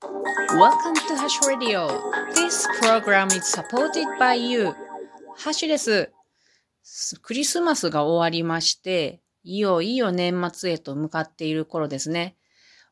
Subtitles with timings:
[0.00, 1.88] Welcome to Hash Radio.
[2.32, 4.72] This program is supported by you.
[5.36, 6.12] ハッシュです。
[7.20, 12.36] クリスマスが終わりまして、いよいよ年末へと向かっている頃ですね。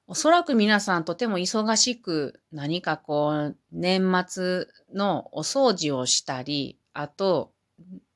[0.08, 7.52] おそらく皆さんとても忙しく何かこう年末のお掃除をしたり、あと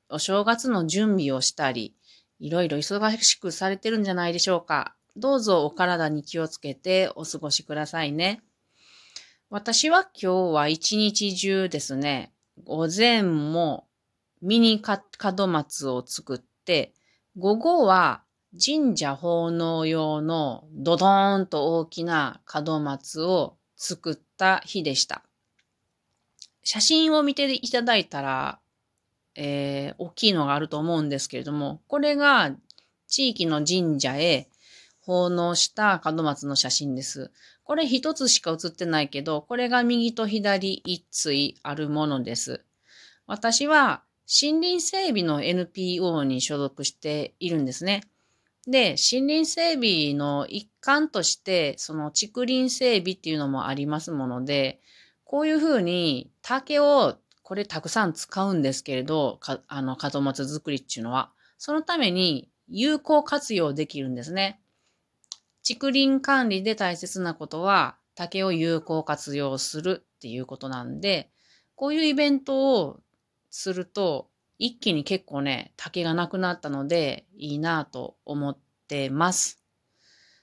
[0.09, 1.95] お正月の準備をしたり、
[2.41, 4.96] いろいろ忙しくされてるんじゃないでしょうか。
[5.16, 8.43] どうぞお体に気をつけてお過ごしくださいね。
[9.52, 12.32] 私は今日は一日中ですね、
[12.62, 13.88] 午前も
[14.41, 16.92] ミニ門松を作って、
[17.36, 18.22] 午後は
[18.64, 25.24] 神社奉納用のドドーンと大きな門松を作った日でした。
[26.62, 28.60] 写真を見ていただいたら、
[29.34, 32.55] えー、大きいのがあると思うんですけれども、これが
[33.08, 34.48] 地域の神社へ
[35.00, 37.30] 奉納した門松の写真です。
[37.64, 42.64] これ一つしか写ってないけど、これが右と左一対あるものです。
[43.27, 48.02] 私は森林整備の NPO に所属しているんですね。
[48.66, 54.80] で、森林整備の一環として、その竹林整備っていうのもありますもので、
[55.25, 64.60] こういうふうに竹をこれたくさん使うんですけれど、かあの、門松作りっていうのは、そのために有効活用できるんですね。
[65.66, 71.30] 竹林管理で大切なことは、竹を有効活用するっていうことなんで、
[71.75, 73.00] こういうイベントを
[73.50, 79.62] すると、一気に結構ね、竹がなくなったので、いいなと思ってます。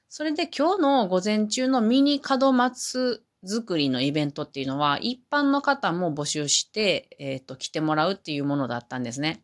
[0.09, 9.43] それで今日の午前中のミニ門松作りのイベントっていうのは、一般の方も募集して、えっ、ー、と、来てもらうっていうものだったんですね。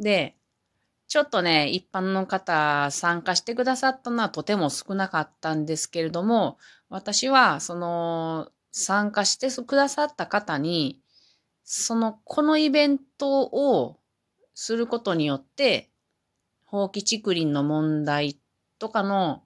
[0.00, 0.36] で、
[1.12, 6.56] ちょっとね、一般の方参加してくださったのはとても少なかったんですけれども、
[6.88, 11.02] 私は、その、参加してくださった方に、
[11.64, 14.00] その、このイベントを
[14.54, 15.90] することによって、
[16.64, 18.40] 放棄竹林の問題
[18.78, 19.42] とかの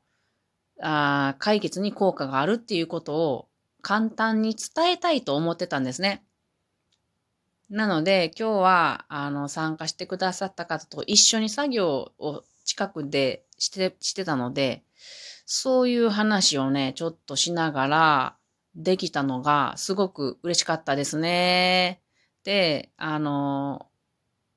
[0.81, 3.49] あ解決に効果があるっていうことを
[3.83, 6.26] 簡単に伝えたいと思ってたんですね。
[7.69, 14.85] なので今日はあの参加してくださった方と一緒に作業を近くでしてしてたので、
[15.47, 18.37] そういう話をね、ちょっとしながら
[18.75, 22.03] できたのがすごく嬉しかったですね。
[22.45, 23.87] で、あの、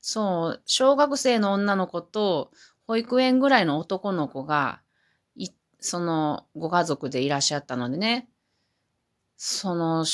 [0.02, 2.52] そう、小学生の女の子と
[2.88, 4.82] 保育園ぐらいの男の子が、
[5.82, 8.28] そのご家族でいらっしゃったのでね、
[9.38, 10.06] その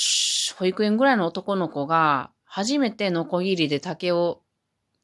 [0.57, 4.41] 保育園ぐらいの男の子が初めてノコギリで竹を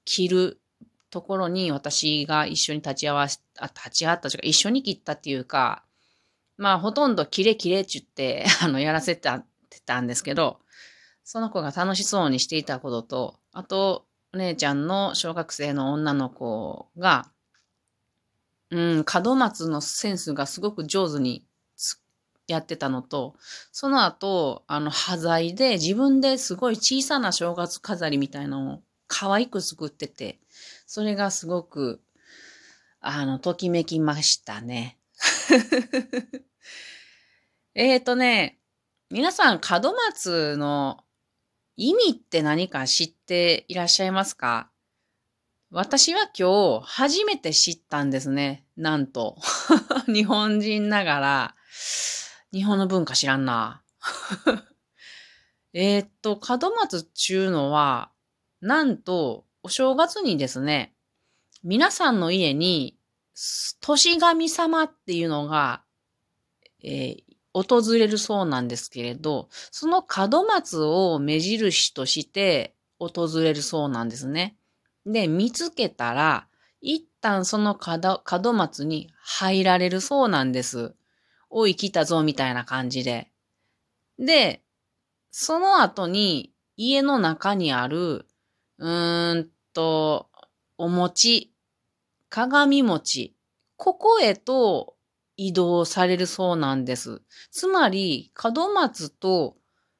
[0.05, 0.61] 切る
[1.09, 5.83] ところに私が一緒に立ち会わし、あ、立ち会ったというか一緒に切ったっていうか、
[6.55, 9.29] まあほとんどキレキレって言って、あの、やらせて
[9.85, 10.59] たんですけど、
[11.25, 17.33] その子が楽しそうにしていたことと、あと、お姉ちゃんの小学生の女の子が、
[18.69, 21.43] うん、門松のセンスがすごく上手に
[22.51, 23.35] やってたのと、
[23.71, 30.39] その後、あの、端材で自分ですごい小さな正月飾りみたいなのを可愛く作ってて、
[30.87, 32.01] それがすごく、
[32.99, 34.97] あの、ときめきましたね。
[37.73, 38.59] えっとね、
[39.09, 41.03] 皆さん、門松の
[41.77, 44.69] 意味って何か知っていらっしゃいますか？
[45.71, 48.65] 私は今日初めて知ったんですね。
[48.75, 49.37] なんと。
[50.07, 51.55] 日本人ながら、
[52.53, 53.81] 日本の文化知らんな。
[55.73, 58.11] えっと、門松っちゅうのは、
[58.59, 60.93] なんと、お正月にですね、
[61.63, 62.97] 皆さんの家に、
[63.79, 65.83] 年神様っていうのが、
[66.83, 67.23] えー、
[67.53, 74.57] 訪れるそうなんですけれど、その門松を目印として訪れるそうなんですね。
[75.05, 76.47] で、見つけたら、
[76.81, 80.95] 一旦その門松に入られるそうなんです。
[81.53, 83.29] おい、来たぞ、みたいな感じで。
[84.17, 84.63] で、
[85.31, 88.25] その後に家の中にある、
[88.77, 90.29] うーんと、
[90.77, 91.53] お餅、
[92.29, 93.35] 鏡餅、
[93.75, 94.95] ここへと
[95.35, 97.21] 移動されるそうなんです。
[97.51, 99.57] つまり、門松と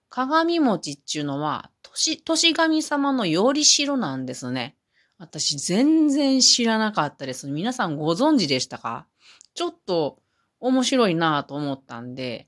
[0.09, 4.77] 鏡餅っていうのは、年、年神様のより代なんですね。
[5.17, 7.47] 私全然知らなかったです。
[7.47, 9.05] 皆さんご存知でしたか？
[9.53, 10.19] ちょっと
[10.61, 12.47] 面白いなと思ったんで、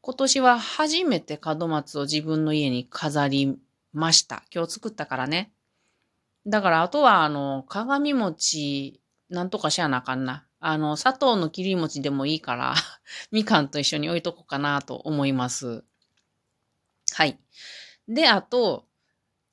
[0.00, 3.58] 今年は初めて門松を自分の家に飾り
[3.92, 4.42] ました。
[4.52, 5.52] 今日作ったからね。
[6.46, 10.46] だからあとはあの、鏡餅、なんとかしやなあかんな。
[10.60, 12.74] あの、砂糖の切り餅でもいいから、
[13.30, 15.84] みかんと一緒に置いとこうかなと思います。
[17.12, 17.38] はい。
[18.08, 18.86] で、あと、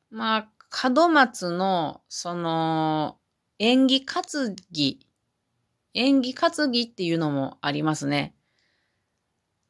[0.09, 3.19] まあ、門松の、その、
[3.59, 5.06] 縁起担ぎ、
[5.97, 8.35] 縁起担ぎっていうのもありますね。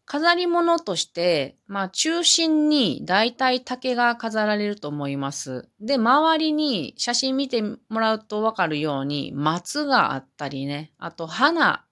[0.06, 5.69] 飾り物として、まあ中心に大体竹が飾られると思います。
[5.79, 11.85] で、周りに写真見てもらうとわかるように松があったりね、あと花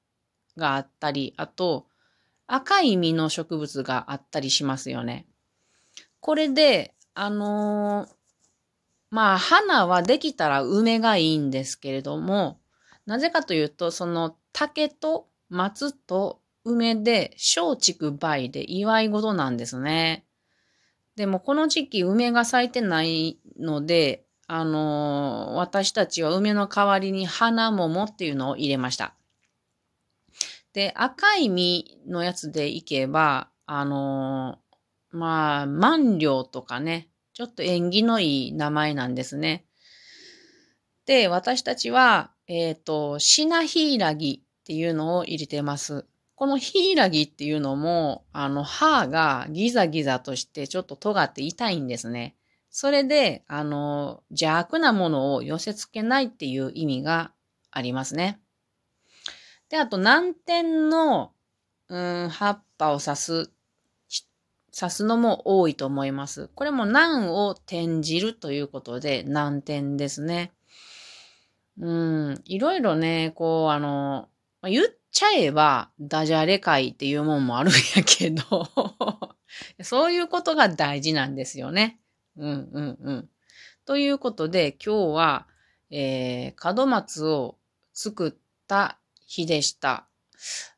[0.57, 1.87] があったり、あと
[2.45, 5.27] 赤い実の植物があったりしますよね。
[6.19, 8.09] これで、あのー、
[9.11, 12.59] まあ花はできたら梅がいいんですけれども、
[13.05, 20.25] なぜかというと、その竹と松と梅で松竹梅で祝い事なんですね。
[21.15, 29.15] でもこの時期梅が咲いてないので、あのー、私たちは梅の代わりに花桃っていうのを入れました。
[30.73, 39.65] で、赤い実のやつでいけば、あのー、まあ、万両とかね、ちょっと縁起のいい名前なんですね。
[41.05, 46.05] で、私たちは、えっ、ー、と、シナヒイラギっていうのを入れてます。
[46.35, 52.35] このヒイラギっていうのも、あの、歯がギザギザとしてちょっと尖って痛いんですね。
[52.69, 57.31] それで、あの、邪悪なものを寄せ付けないっていう意味が
[57.71, 58.39] ありますね。
[59.69, 61.31] で、あと、南天の、
[61.87, 63.51] うん、葉っぱを刺す、
[64.77, 66.49] 刺すのも多いと思います。
[66.49, 70.51] これも南を転じるということで、南天ですね。
[71.79, 74.29] うん、いろいろね、こう、あの、
[74.63, 78.43] 言っちゃえば、ダジャレ会っていうもんもあるんやけど
[79.81, 81.99] そういうことが大事なんですよね。
[82.37, 83.29] うんうんうん。
[83.85, 85.47] ということで、今日は、
[85.89, 87.57] えー、門松を
[87.93, 88.33] 作っ
[88.67, 90.07] た日でした。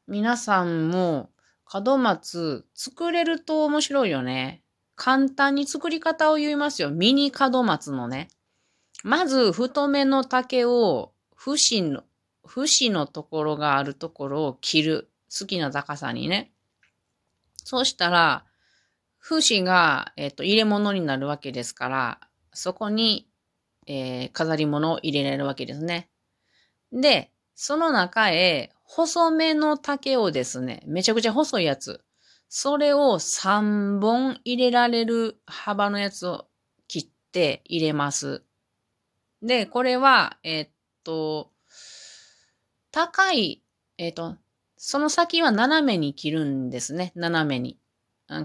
[0.07, 1.31] 皆さんも
[1.73, 4.61] 門松作れると面白いよね。
[4.95, 6.91] 簡単に作り方を言いますよ。
[6.91, 8.29] ミニ門松のね。
[9.03, 12.03] まず、太めの竹を、節の、
[12.45, 15.09] 節のところがあるところを切る。
[15.29, 16.51] 好きな高さにね。
[17.63, 18.45] そうしたら、
[19.17, 22.19] 節が、えっ、ー、と、入れ物になるわけですから、
[22.53, 23.29] そこに、
[23.85, 26.09] えー、飾り物を入れられるわけですね。
[26.91, 32.01] で、その中へ、細めの竹をですね、めちゃくちゃ細いやつ。
[32.49, 36.47] それを3本入れられる幅のやつを
[36.87, 38.46] 切って入れます。
[39.41, 40.69] で、これは、えっ
[41.03, 41.51] と、
[42.91, 43.61] 高い、
[43.97, 44.35] えっ、と、
[44.77, 47.11] その先は斜めに切るんですね。
[47.15, 47.77] 斜めに。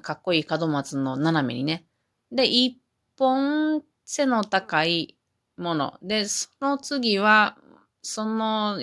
[0.03, 1.85] かっこいい門松の斜めにね。
[2.31, 2.79] で、一
[3.19, 5.17] 本背の高い
[5.57, 5.99] もの。
[6.03, 7.57] で、その次は、
[8.03, 8.83] その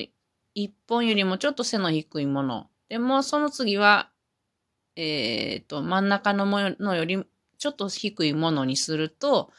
[0.53, 2.69] 一本よりもちょっと背の低いもの。
[2.89, 4.11] でも、その次は、
[4.95, 7.23] えっ、と、真ん中のものより
[7.57, 9.51] ちょっと低いものにすると、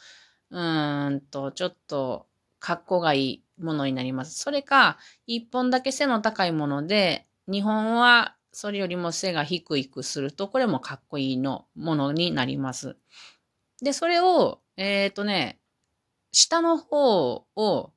[0.49, 2.27] うーんと、ちょっと
[2.61, 4.39] 格好がいいものになります。
[4.39, 4.97] それか、
[5.27, 12.95] 一本だけ背の高いもので、日本はそれよりも背が低いくすると、これもかっこいいのものになります。
[13.81, 15.59] で、それを、えっ、ー、とね、
[16.31, 17.91] 下の方を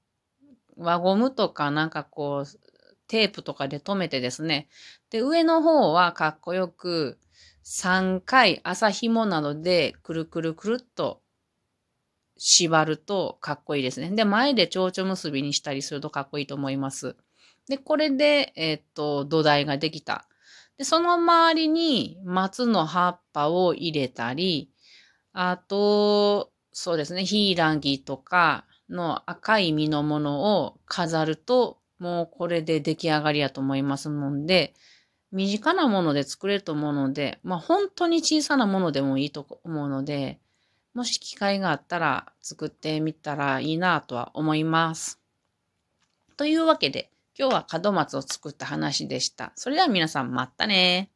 [0.77, 2.59] 輪ゴムとかなんかこう、
[3.07, 4.69] テープとかで留めてですね。
[5.11, 7.19] で、上の方はかっこよく
[7.65, 11.21] 3回麻紐などでくるくるくるっと
[12.47, 14.11] 縛るとかっこいいですね。
[14.11, 17.17] で、前で蝶々結びにしたりするとかっこいいと思います。
[17.71, 20.27] で、これで、え、っと、土台ができた。
[20.77, 24.71] で、その周りに松の葉っぱを入れたり、
[25.33, 34.75] あと、そうですね、ヒイラギとかの赤い実のものを飾ると、もうこれで出来上がりやと思いますので、
[35.33, 40.41] 身近なもので作れると思うので、まあ本当に小さなものでもいいと思うので、
[40.95, 45.21] もし機会があったら作ってみたらいいなとは思います。
[46.37, 49.53] というわけで、今日は門松を作った話でした。
[49.57, 51.11] それでは皆さんまたね